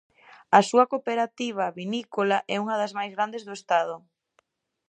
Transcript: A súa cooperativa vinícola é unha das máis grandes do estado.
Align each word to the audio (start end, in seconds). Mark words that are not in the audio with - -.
A 0.57 0.59
súa 0.69 0.89
cooperativa 0.91 1.65
vinícola 1.79 2.37
é 2.53 2.55
unha 2.63 2.79
das 2.81 2.95
máis 2.97 3.11
grandes 3.15 3.43
do 3.47 3.53
estado. 3.59 3.95